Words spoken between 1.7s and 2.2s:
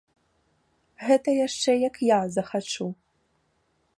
як я